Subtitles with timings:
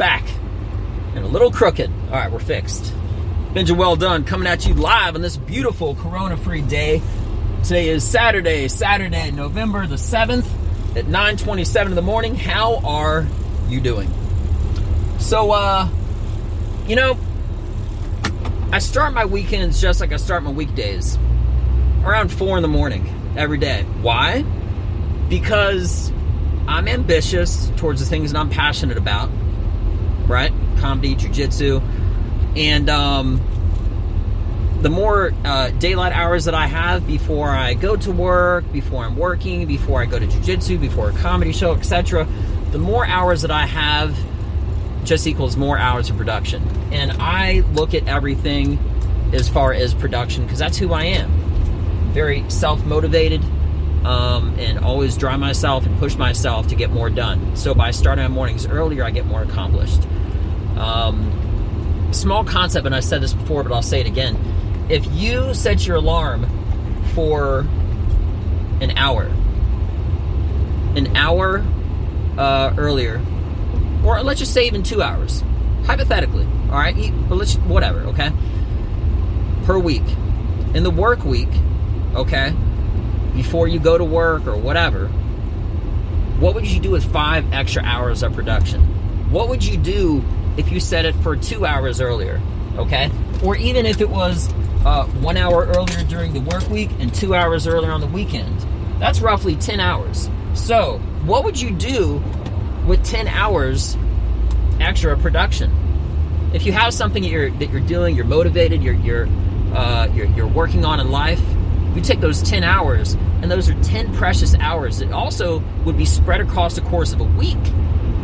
[0.00, 0.24] back
[1.14, 1.90] and a little crooked.
[2.06, 2.94] All right, we're fixed.
[3.52, 7.02] Benja Well Done coming at you live on this beautiful corona free day.
[7.62, 10.48] Today is Saturday, Saturday, November the 7th
[10.96, 12.34] at 9:27 in the morning.
[12.34, 13.26] How are
[13.68, 14.10] you doing?
[15.18, 15.86] So uh
[16.88, 17.18] you know,
[18.72, 21.18] I start my weekends just like I start my weekdays.
[22.04, 23.82] Around 4 in the morning every day.
[24.00, 24.44] Why?
[25.28, 26.10] Because
[26.66, 29.28] I'm ambitious towards the things that I'm passionate about.
[30.30, 30.52] Right?
[30.78, 31.82] Comedy, jujitsu,
[32.56, 33.40] and um,
[34.80, 39.16] the more uh, daylight hours that I have before I go to work, before I'm
[39.16, 42.28] working, before I go to jujitsu, before a comedy show, etc.,
[42.70, 44.16] the more hours that I have
[45.04, 46.62] just equals more hours of production.
[46.92, 48.78] And I look at everything
[49.32, 51.30] as far as production because that's who I am.
[52.12, 53.42] Very self motivated
[54.04, 57.56] um, and always drive myself and push myself to get more done.
[57.56, 60.00] So by starting my mornings earlier, I get more accomplished.
[60.76, 64.38] Um, small concept, and I said this before, but I'll say it again.
[64.88, 66.46] If you set your alarm
[67.14, 67.60] for
[68.80, 69.24] an hour,
[70.96, 71.64] an hour
[72.38, 73.20] uh, earlier,
[74.04, 75.44] or let's just say even two hours,
[75.84, 76.96] hypothetically, all right,
[77.28, 78.32] but let's whatever, okay,
[79.64, 80.02] per week,
[80.74, 81.50] in the work week,
[82.14, 82.54] okay,
[83.34, 85.08] before you go to work or whatever,
[86.38, 88.80] what would you do with five extra hours of production?
[89.30, 90.24] What would you do
[90.56, 92.40] if you set it for two hours earlier,
[92.76, 93.10] okay?
[93.44, 94.52] Or even if it was
[94.84, 98.66] uh, one hour earlier during the work week and two hours earlier on the weekend.
[98.98, 100.28] That's roughly 10 hours.
[100.54, 102.22] So, what would you do
[102.86, 103.96] with 10 hours
[104.80, 105.70] extra production?
[106.52, 109.28] If you have something that you're, that you're doing, you're motivated, you're, you're,
[109.74, 111.42] uh, you're, you're working on in life,
[111.96, 116.04] you take those 10 hours, and those are 10 precious hours that also would be
[116.04, 117.58] spread across the course of a week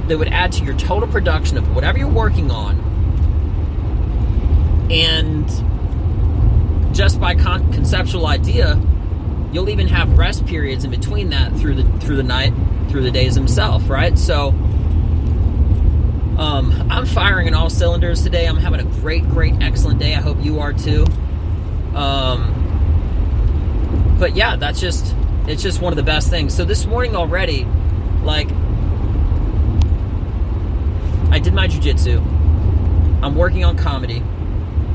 [0.09, 2.79] that would add to your total production of whatever you're working on.
[4.91, 5.49] And
[6.95, 8.81] just by con- conceptual idea,
[9.53, 12.53] you'll even have rest periods in between that through the through the night,
[12.89, 14.17] through the days themselves, right?
[14.17, 14.49] So
[16.39, 18.47] um, I'm firing in all cylinders today.
[18.47, 20.15] I'm having a great, great, excellent day.
[20.15, 21.07] I hope you are too.
[21.95, 22.56] Um,
[24.19, 25.15] but yeah, that's just
[25.47, 26.55] it's just one of the best things.
[26.55, 27.67] So this morning already,
[28.23, 28.49] like
[31.31, 32.19] I did my jujitsu.
[33.23, 34.23] I'm working on comedy,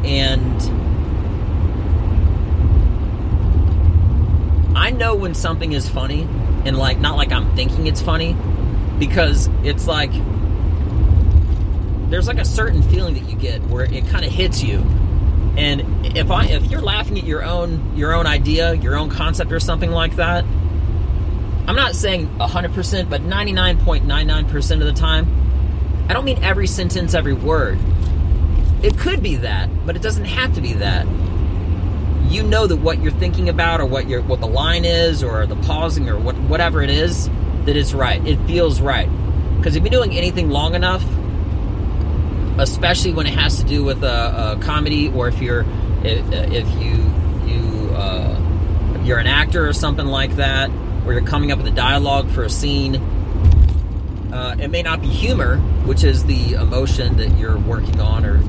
[0.04, 0.62] and
[4.76, 6.24] I know when something is funny,
[6.66, 8.36] and like not like I'm thinking it's funny,
[9.00, 10.12] because it's like
[12.10, 14.86] there's like a certain feeling that you get where it kind of hits you.
[15.58, 19.52] And if I if you're laughing at your own your own idea, your own concept
[19.52, 20.46] or something like that,
[21.68, 27.34] I'm not saying 100%, but 99.99% of the time, I don't mean every sentence, every
[27.34, 27.80] word.
[28.82, 31.06] It could be that, but it doesn't have to be that.
[32.30, 35.46] You know that what you're thinking about, or what your what the line is, or
[35.46, 37.30] the pausing, or what whatever it is
[37.66, 38.26] that is right.
[38.26, 39.10] It feels right.
[39.58, 41.04] Because if you're doing anything long enough,
[42.58, 45.66] especially when it has to do with a, a comedy, or if you're
[46.04, 46.96] if, if you
[47.46, 50.70] you uh, you're an actor or something like that,
[51.04, 53.02] where you're coming up with a dialogue for a scene
[54.32, 58.42] uh, it may not be humor, which is the emotion that you're working on, or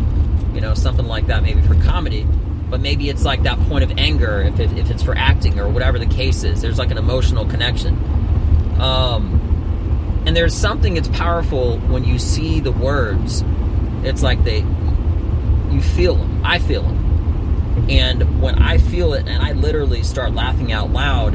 [0.55, 2.27] you know something like that, maybe for comedy.
[2.71, 5.69] But maybe it's like that point of anger, if, it, if it's for acting or
[5.69, 6.63] whatever the case is.
[6.63, 7.99] There's like an emotional connection.
[8.81, 13.43] Um, and there's something that's powerful when you see the words.
[14.03, 14.59] It's like they,
[15.71, 16.43] you feel them.
[16.45, 17.87] I feel them.
[17.89, 21.35] And when I feel it, and I literally start laughing out loud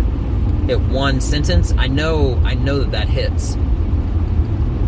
[0.70, 3.58] at one sentence, I know I know that that hits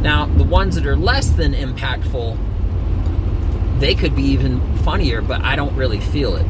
[0.01, 2.37] now, the ones that are less than impactful,
[3.79, 6.45] they could be even funnier, but I don't really feel it.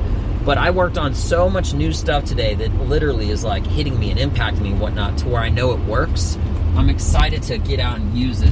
[0.46, 4.12] But I worked on so much new stuff today that literally is like hitting me
[4.12, 6.38] and impacting me and whatnot to where I know it works.
[6.76, 8.52] I'm excited to get out and use it,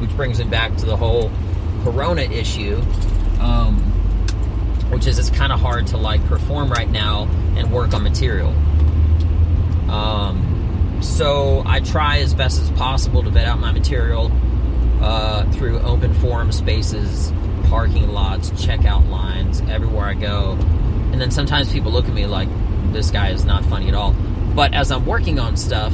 [0.00, 1.30] which brings it back to the whole
[1.82, 2.76] corona issue,
[3.40, 3.76] um,
[4.90, 7.24] which is it's kind of hard to like perform right now
[7.56, 8.50] and work on material.
[9.90, 14.30] Um, so I try as best as possible to vet out my material
[15.02, 17.32] uh, through open forum spaces,
[17.64, 20.52] parking lots, checkout lines, everywhere I go.
[21.12, 22.48] And then sometimes people look at me like,
[22.92, 24.14] this guy is not funny at all.
[24.54, 25.92] But as I'm working on stuff,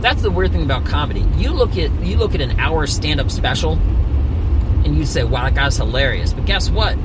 [0.00, 1.26] that's the weird thing about comedy.
[1.36, 3.78] You look at you look at an hour stand-up special,
[4.88, 6.96] and you say, "Wow, that guy's hilarious." But guess what?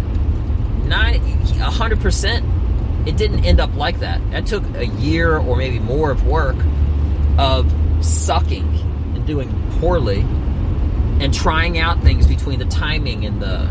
[0.85, 4.21] Not 100%, it didn't end up like that.
[4.31, 6.55] That took a year or maybe more of work
[7.37, 7.71] of
[8.01, 8.67] sucking
[9.15, 9.49] and doing
[9.79, 10.21] poorly
[11.19, 13.69] and trying out things between the timing and the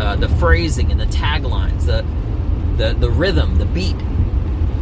[0.00, 2.04] uh, the phrasing and the taglines, the
[2.76, 3.96] the the rhythm, the beat,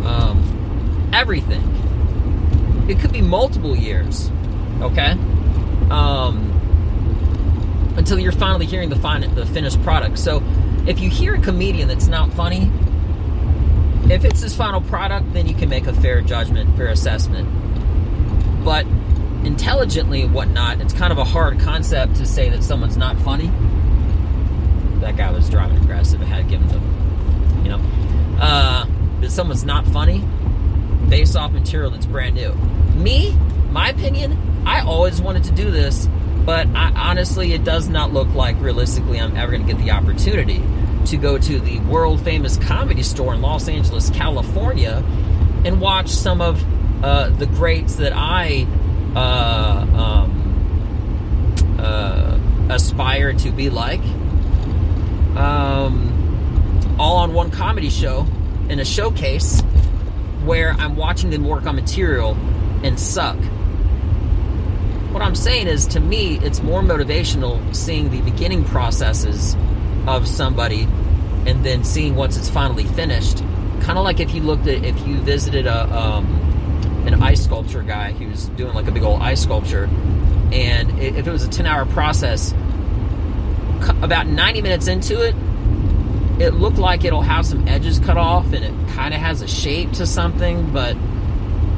[0.05, 1.69] um, everything.
[2.89, 4.31] It could be multiple years,
[4.81, 5.13] okay,
[5.91, 6.52] um,
[7.97, 10.19] until you're finally hearing the fin- the finished product.
[10.19, 10.43] So,
[10.87, 12.71] if you hear a comedian that's not funny,
[14.11, 17.49] if it's his final product, then you can make a fair judgment, fair assessment.
[18.65, 18.87] But
[19.45, 23.51] intelligently whatnot, it's kind of a hard concept to say that someone's not funny.
[25.01, 26.21] That guy was driving aggressive.
[26.23, 27.81] I had given them, you know,
[28.41, 28.87] uh,
[29.21, 30.25] that someone's not funny
[31.09, 32.53] based off material that's brand new.
[32.95, 33.37] Me,
[33.71, 34.37] my opinion,
[34.67, 36.09] I always wanted to do this,
[36.45, 39.93] but I, honestly, it does not look like realistically I'm ever going to get the
[39.93, 40.63] opportunity
[41.07, 45.05] to go to the world famous comedy store in Los Angeles, California,
[45.65, 46.65] and watch some of
[47.05, 48.67] uh, the greats that I
[49.15, 52.39] uh, um, uh,
[52.71, 54.03] aspire to be like.
[55.37, 58.27] Um, all on one comedy show
[58.69, 59.61] in a showcase
[60.45, 62.37] where I'm watching them work on material
[62.83, 63.37] and suck.
[65.13, 69.55] What I'm saying is, to me, it's more motivational seeing the beginning processes
[70.07, 70.85] of somebody
[71.47, 73.39] and then seeing once it's finally finished.
[73.81, 76.25] Kind of like if you looked at, if you visited a, um,
[77.07, 79.85] an ice sculpture guy who's doing like a big old ice sculpture,
[80.51, 82.53] and if it was a 10 hour process,
[84.01, 85.35] about 90 minutes into it,
[86.41, 89.49] it looked like it'll have some edges cut off and it kind of has a
[89.49, 90.97] shape to something, but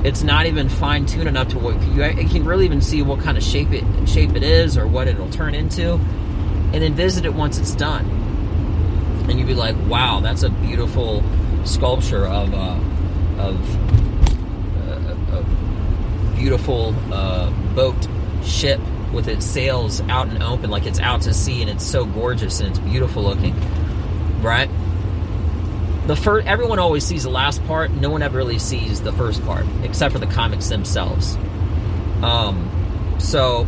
[0.04, 3.36] it's not even fine tuned enough to what you, can really even see what kind
[3.36, 7.34] of shape it shape it is or what it'll turn into, and then visit it
[7.34, 8.04] once it's done,
[9.28, 11.22] and you'd be like, "Wow, that's a beautiful
[11.64, 12.78] sculpture of uh,
[13.38, 13.84] of
[16.44, 17.96] beautiful uh, boat
[18.44, 18.78] ship
[19.14, 22.60] with its sails out and open, like it's out to sea, and it's so gorgeous
[22.60, 23.54] and it's beautiful looking,
[24.42, 24.68] right?
[26.06, 27.90] The first, everyone always sees the last part.
[27.90, 31.36] No one ever really sees the first part, except for the comics themselves.
[32.22, 33.66] Um, so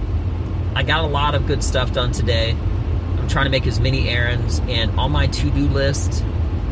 [0.74, 2.50] I got a lot of good stuff done today.
[2.50, 6.22] I'm trying to make as many errands, and on my to-do list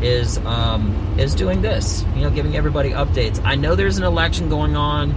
[0.01, 2.05] is um, is doing this.
[2.15, 3.41] You know, giving everybody updates.
[3.43, 5.15] I know there's an election going on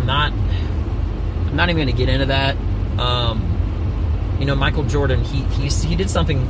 [0.00, 0.32] I'm not.
[0.32, 2.56] I'm not even to get into that.
[2.98, 5.22] Um, you know, Michael Jordan.
[5.22, 6.40] He he he did something.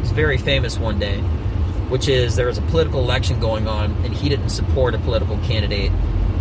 [0.00, 1.22] He's very famous one day,
[1.90, 5.36] which is there was a political election going on, and he didn't support a political
[5.38, 5.92] candidate,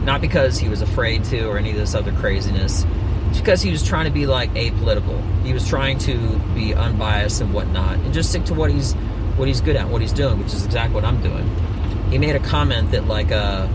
[0.03, 2.85] not because he was afraid to or any of this other craziness.
[3.29, 5.21] It's because he was trying to be like apolitical.
[5.43, 8.93] He was trying to be unbiased and whatnot, and just stick to what he's
[9.35, 11.49] what he's good at, what he's doing, which is exactly what I'm doing.
[12.11, 13.67] He made a comment that like uh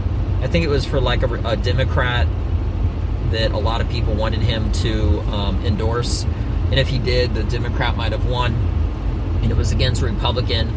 [0.43, 2.29] I think it was for like a, a Democrat
[3.31, 7.43] that a lot of people wanted him to um, endorse, and if he did, the
[7.43, 8.53] Democrat might have won,
[9.43, 10.69] and it was against a Republican.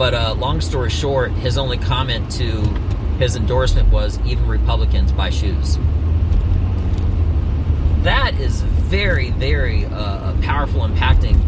[0.00, 2.62] But uh, long story short, his only comment to
[3.18, 5.76] his endorsement was even Republicans buy shoes.
[8.02, 11.38] That is very, very uh, powerful, impacting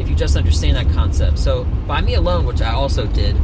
[0.00, 1.38] if you just understand that concept.
[1.38, 3.36] So, by me alone, which I also did,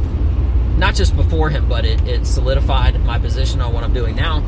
[0.79, 4.41] not just before him, but it, it solidified my position on what I'm doing now,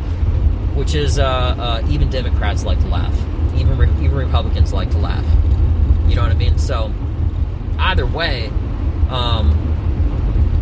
[0.73, 3.15] which is uh, uh, even Democrats like to laugh,
[3.55, 5.25] even re- even Republicans like to laugh.
[6.09, 6.57] You know what I mean?
[6.57, 6.91] So
[7.77, 8.47] either way,
[9.11, 9.66] um,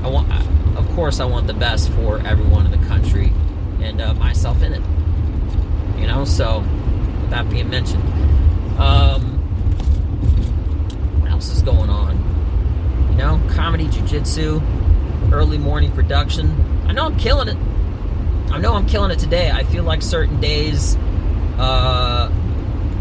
[0.06, 0.32] I want,
[0.78, 3.34] of course, I want the best for everyone in the country
[3.82, 4.84] and uh, myself in it.
[6.00, 6.64] You know, so
[7.32, 8.04] that being mentioned,
[8.80, 9.40] um,
[11.22, 12.16] what else is going on?
[13.10, 14.62] You know, comedy, jujitsu
[15.34, 16.52] early morning production.
[16.88, 17.58] I know I'm killing it.
[18.54, 19.50] I know I'm killing it today.
[19.50, 20.98] I feel like certain days,
[21.58, 22.32] uh,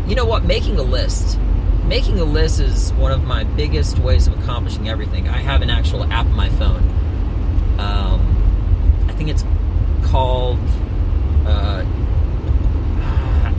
[0.06, 0.46] you know what?
[0.46, 1.38] Making a list.
[1.84, 5.28] Making a list is one of my biggest ways of accomplishing everything.
[5.28, 6.83] I have an actual app on my phone.
[9.14, 9.44] I think it's
[10.10, 10.58] called.
[11.46, 11.84] Uh,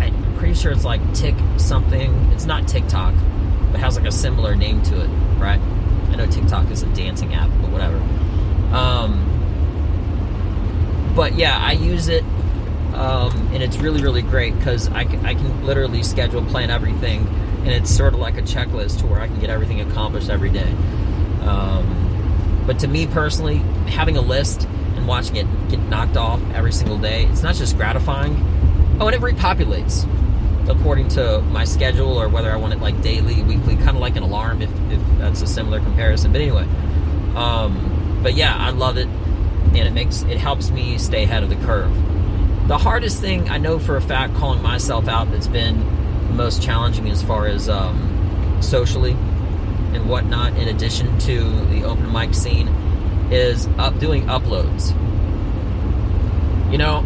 [0.01, 2.13] I'm pretty sure it's like Tick something.
[2.33, 3.13] It's not TikTok,
[3.71, 5.07] but has like a similar name to it,
[5.39, 5.61] right?
[6.11, 7.95] I know TikTok is a dancing app, but whatever.
[8.75, 9.31] Um,
[11.15, 12.25] but yeah, I use it,
[12.93, 17.25] um, and it's really, really great because I can, I can literally schedule, plan everything,
[17.59, 20.49] and it's sort of like a checklist to where I can get everything accomplished every
[20.49, 20.69] day.
[21.43, 26.71] Um, but to me personally, having a list and watching it get knocked off every
[26.71, 28.35] single day, it's not just gratifying.
[28.99, 30.07] Oh, and it repopulates
[30.69, 34.15] according to my schedule or whether I want it like daily, weekly, kind of like
[34.15, 36.31] an alarm if, if that's a similar comparison.
[36.31, 36.67] But anyway,
[37.35, 41.49] um, but yeah, I love it, and it makes it helps me stay ahead of
[41.49, 41.93] the curve.
[42.67, 47.09] The hardest thing I know for a fact, calling myself out, that's been most challenging
[47.09, 49.11] as far as um, socially
[49.93, 50.57] and whatnot.
[50.57, 52.67] In addition to the open mic scene,
[53.31, 54.91] is up doing uploads.
[56.71, 57.03] You know,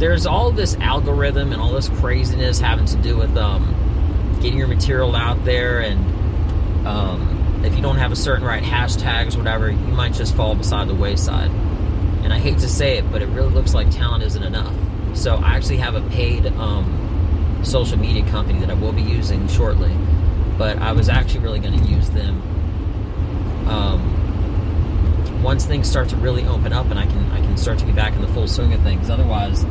[0.00, 4.66] there's all this algorithm and all this craziness having to do with um, getting your
[4.66, 9.76] material out there and um, if you don't have a certain right hashtags whatever you
[9.76, 11.50] might just fall beside the wayside
[12.24, 14.74] and i hate to say it but it really looks like talent isn't enough
[15.14, 19.46] so i actually have a paid um, social media company that i will be using
[19.48, 19.94] shortly
[20.56, 22.40] but i was actually really going to use them
[23.68, 24.09] um,
[25.42, 27.94] once things start to really open up and i can i can start to get
[27.94, 29.64] back in the full swing of things otherwise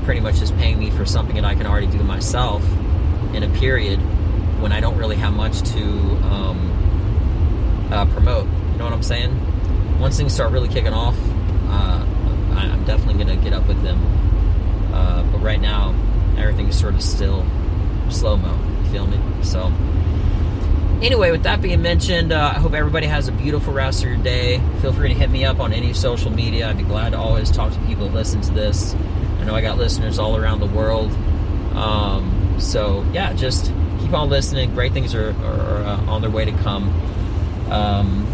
[0.00, 2.64] they're pretty much just paying me for something that I can already do myself
[3.34, 3.98] in a period
[4.60, 8.46] when I don't really have much to um, uh, promote.
[8.46, 9.98] You know what I'm saying?
[9.98, 11.16] Once things start really kicking off,
[11.68, 12.04] uh,
[12.54, 14.00] I, am definitely going to get up with them.
[14.92, 15.94] Uh, but right now,
[16.38, 17.44] everything is sort of still
[18.08, 18.58] slow mo.
[18.90, 19.20] Feel me?
[19.42, 19.70] So,
[21.02, 24.18] anyway, with that being mentioned, uh, I hope everybody has a beautiful rest of your
[24.18, 24.60] day.
[24.80, 26.68] Feel free to hit me up on any social media.
[26.68, 28.94] I'd be glad to always talk to people who listen to this.
[29.40, 31.10] I know I got listeners all around the world.
[31.74, 34.74] Um, so yeah, just keep on listening.
[34.74, 36.88] Great things are, are uh, on their way to come.
[37.70, 38.26] Um,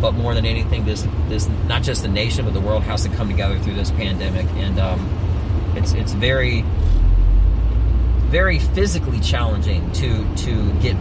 [0.00, 3.08] but more than anything, this this not just the nation but the world has to
[3.10, 6.62] come together through this pandemic, and um, it's it's very
[8.28, 10.96] very physically challenging to to get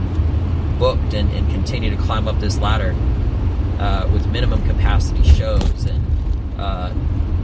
[0.77, 2.95] booked and, and continue to climb up this ladder
[3.79, 6.91] uh, with minimum capacity shows and uh,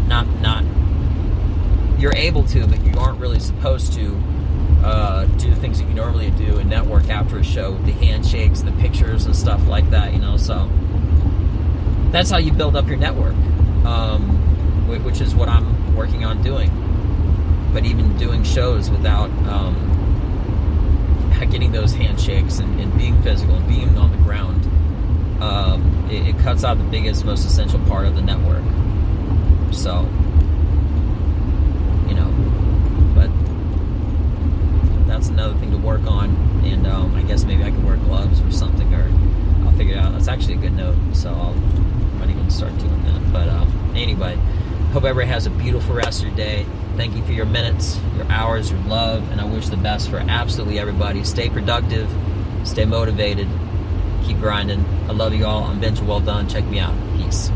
[0.07, 0.63] not not
[2.03, 4.21] you're able to, but you aren't really supposed to
[4.83, 7.93] uh, do the things that you normally do and network after a show with the
[7.93, 10.11] handshakes, the pictures, and stuff like that.
[10.11, 10.69] You know, so
[12.11, 13.35] that's how you build up your network,
[13.85, 14.21] um,
[15.03, 16.69] which is what I'm working on doing.
[17.73, 19.93] But even doing shows without um,
[21.49, 24.63] getting those handshakes and, and, being physical and being on the ground,
[25.41, 28.63] um, it, it cuts out the biggest, most essential part of the network.
[29.73, 30.07] So
[32.07, 32.29] you know,
[33.15, 33.29] but
[35.07, 36.29] that's another thing to work on.
[36.63, 39.09] And um, I guess maybe I can wear gloves or something, or
[39.65, 40.13] I'll figure it out.
[40.13, 43.33] That's actually a good note, so I'll I might even start doing that.
[43.33, 44.35] But um, anyway,
[44.93, 46.65] hope everybody has a beautiful rest of your day.
[46.95, 50.17] Thank you for your minutes, your hours, your love, and I wish the best for
[50.17, 51.23] absolutely everybody.
[51.23, 52.07] Stay productive,
[52.65, 53.47] stay motivated,
[54.23, 54.85] keep grinding.
[55.07, 55.63] I love you all.
[55.63, 56.47] I'm Benja Well Done.
[56.47, 56.93] Check me out.
[57.17, 57.49] Peace.